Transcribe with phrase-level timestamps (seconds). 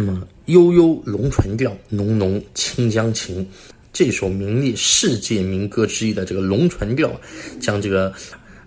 [0.00, 3.44] 那么悠悠龙船调，浓浓清江情。
[3.92, 7.08] 这首名列世界民歌之一的这个《龙船调》，
[7.60, 8.14] 将这个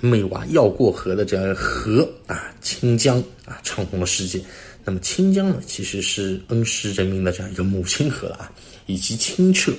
[0.00, 4.40] 妹娃要过河的这样一个河啊，清江啊，唱红了世界。
[4.86, 8.50] 那么清江呢，其实是恩施人民的这样一个母亲河啊，
[8.86, 9.70] 以及清澈，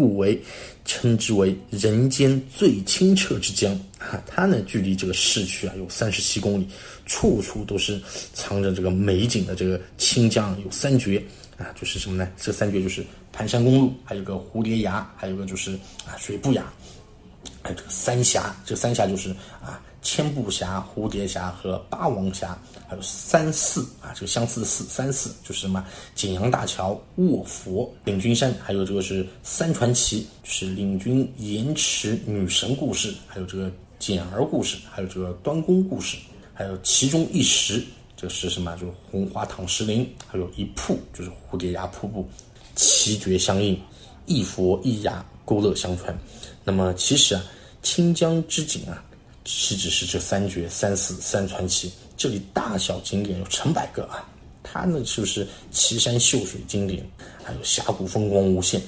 [0.00, 0.40] 故为
[0.84, 4.22] 称之为人间最清澈之江啊。
[4.26, 6.66] 它呢，距离这个市区啊有三十七公里，
[7.04, 8.00] 处处都是
[8.32, 11.22] 藏着这个美景的这个清江有三绝
[11.58, 12.26] 啊，就是什么呢？
[12.36, 13.04] 这三绝就是。
[13.32, 15.72] 盘山公路，还有个蝴蝶崖，还有个就是
[16.04, 16.64] 啊水步崖，
[17.62, 19.30] 还有这个三峡，这三峡就是
[19.62, 22.58] 啊千步峡、蝴蝶峡和八王峡，
[22.88, 36.16] 还有三寺啊这个相似的寺三寺就是什么景阳大桥、卧佛、领军山，还有这个是三传奇，就是领军盐池女神故事，还有这个简儿故事，还有这个端公故事，
[36.54, 37.84] 还有其中一石，
[38.16, 38.74] 这是什么？
[38.76, 42.28] 就是红花躺石林，还有一瀑就是蝴蝶崖瀑布。
[42.76, 43.78] 奇绝相应，
[44.24, 46.18] 一佛一崖，勾勒相传。
[46.64, 47.44] 那么其实啊，
[47.82, 49.04] 清江之景啊，
[49.50, 51.92] 岂止是这三绝、三寺、三传奇？
[52.16, 54.24] 这里大小景点有成百个啊。
[54.62, 57.04] 它呢，就是奇山秀水经典，
[57.42, 58.80] 还有峡谷风光无限，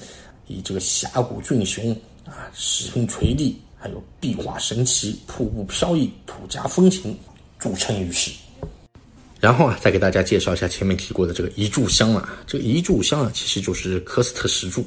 [0.47, 1.91] 以这个峡谷峻雄
[2.25, 7.17] 啊、石峰垂立，还有壁画神奇、瀑布飘逸、土家风情，
[7.59, 8.31] 著称于世。
[9.41, 12.29] 然后啊，再给大家介绍一下前面提过的这个一炷香了。
[12.47, 14.85] 这个一炷香啊，其实就是科斯特石柱，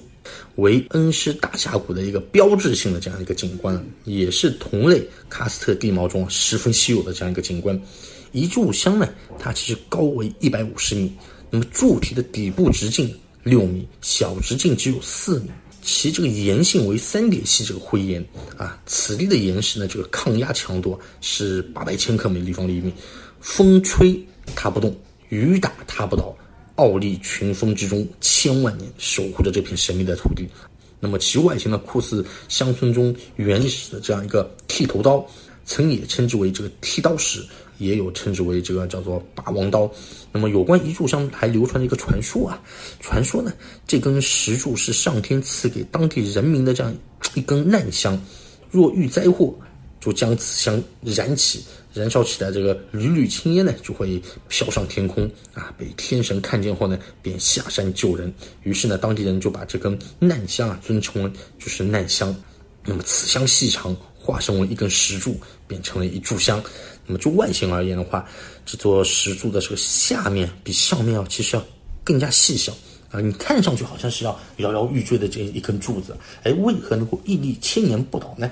[0.57, 7.81] 为恩施大峡谷的一个标志性的这样一个景观，也是同类喀斯特地貌中十分稀有的这样一个景观。
[8.33, 11.13] 一炷香呢，它其实高为一百五十米，
[11.51, 15.51] 那么柱体的底部直径六米，小直径只有四米，
[15.83, 18.25] 其这个岩性为三点系这个灰岩
[18.57, 18.79] 啊。
[18.87, 22.93] 此地的岩石呢，这个抗压强度是八百千克每立方厘米，
[23.41, 24.19] 风吹。
[24.55, 24.97] 它不动，
[25.29, 26.33] 雨打它不倒，
[26.77, 30.49] 傲立群峰之中，千万年守护着这片神秘的土地。
[30.99, 35.25] 那么其外形呢，酷似乡村中原始的这样一个剃头刀，
[35.67, 37.45] 曾也称之为这个剃刀石，
[37.79, 39.91] 也有称之为这个叫做霸王刀。
[40.33, 42.63] 那么有关一炷香还流传着一个传说啊，
[43.01, 43.53] 传说呢，
[43.87, 46.95] 这根石柱是上天赐给当地人民的这样
[47.35, 48.19] 一根难香，
[48.71, 49.55] 若遇灾祸，
[50.01, 51.63] 就将此香燃起。
[51.97, 55.25] 燃烧起来，这个缕缕青烟呢，就会飘上天空
[55.55, 55.75] 啊！
[55.79, 58.33] 被天神看见后呢，便下山救人。
[58.65, 62.35] 于是呢，当地人就把这根难香啊尊称为就是难香。
[62.85, 66.63] 那么此香细长，化身为一根石柱，变成了一炷香。
[67.07, 68.29] 那么就外形而言的话，
[68.67, 71.65] 这座石柱的这个下面比上面啊，其实要
[72.05, 72.73] 更加细小
[73.11, 73.21] 啊！
[73.21, 78.51] 你看上去好像是要摇摇欲坠的这一根柱子，哎，为何能够屹立千年不倒呢？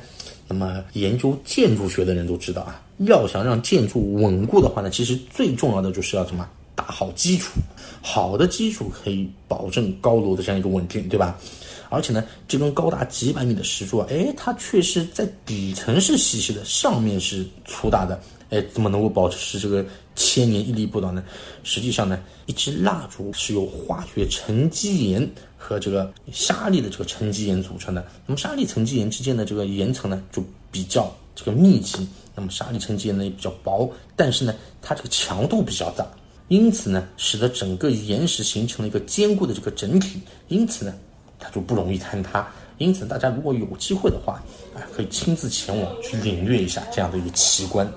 [0.48, 2.80] 那么研究建筑学的人都知道啊。
[2.98, 6.48] 要想让建筑稳固的话呢，其实最重要的就是要什么？
[6.76, 7.52] 打好基础。
[8.02, 11.38] 好的基础可以保证高楼的这样一个稳定，对吧？
[11.88, 19.84] 而且呢，这根高达几百米的石柱啊，哎，它却是在底层是细细的，上面是粗大的，哎，怎么能够保持这个
[20.14, 21.22] 千年屹立不倒呢？
[21.62, 28.04] 实际上呢，一支蜡烛是由化学沉积岩和这个沙粒的这个沉积岩组成的。
[28.26, 32.06] 那么沙粒沉积岩之间的这个岩层呢，就比较这个密集。
[32.36, 34.52] 那么沙粒沉积岩呢也比较薄，但是呢
[34.82, 36.04] 它这个强度比较大，
[36.48, 40.92] 因此呢使得整个岩石形成了一个坚固的这个整体，因此呢
[41.54, 42.46] 就不容易坍塌。
[42.78, 44.42] 因此大家如果有机会的话，
[44.74, 47.88] 啊可以亲自前往去领略一下这样的一个奇观。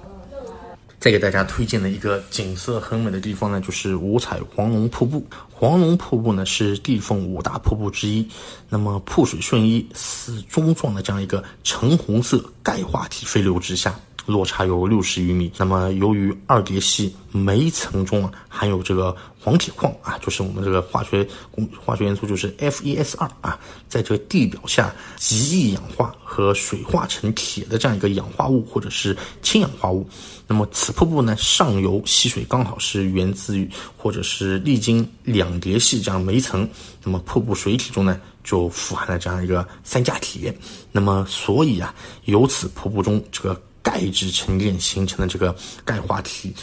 [1.00, 5.24] 再给大家推荐的一个景色很美的地方呢，就是五彩黄龙瀑布。
[5.52, 8.28] 黄龙瀑布呢是地凤五大瀑布之一，
[8.70, 13.94] 那么瀑水顺一，似钟状的这样一个橙红色钙化体飞流直下。
[14.26, 15.50] 落差有六十余米。
[15.56, 30.08] 那么，由于二叠系煤层中啊含有这个黄铁矿啊，就是我们这个化学工化学元素就是 Fe2 啊，在这个地表下极易氧化和水化成铁的这样一个氧化物或者是氢氧化物。
[30.48, 36.68] 那么，此瀑布呢，上游溪水刚好是源自于或者是历经两叠系这样煤层。
[37.04, 40.54] 那么，瀑布水体中呢，就富含了这样一个三价铁。
[40.92, 41.94] 那么，所以啊，
[42.26, 43.62] 由此瀑布中这个。
[43.84, 45.56] 钙质沉淀形成的这个
[45.86, 46.54] 钙化体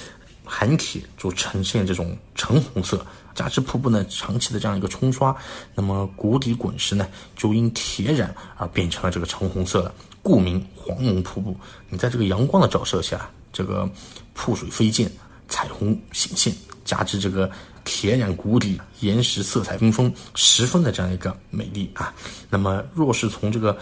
[0.45, 3.05] 含铁就呈现这种橙红色，
[3.35, 5.35] 加之瀑布呢长期的这样一个冲刷，
[5.75, 11.57] 那么谷底滚石呢就因铁染而变成了这个橙红色的，故名黄龙瀑布。
[11.89, 13.89] 你在这个阳光的照射下，这个
[14.35, 15.11] 瀑水飞溅，
[15.49, 16.55] 彩虹显现，
[16.85, 17.51] 加之这个
[17.85, 22.15] 铁染谷底岩石色彩缤纷，十分的这样一个美丽啊。
[22.51, 23.77] 那么若是从这个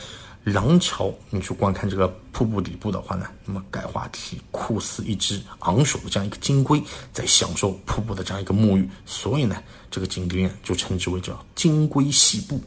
[0.45, 12.61] 廊桥，你去观看这个瀑布底部的话呢，那么改话题酷似一只昂首的这样一个金龟，在享受瀑布的这样一个沐浴，所以呢，这个景点就称之为叫金龟戏步。